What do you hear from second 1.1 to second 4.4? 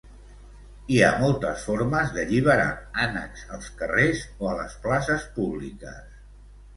moltes formes d'alliberar ànecs als carrers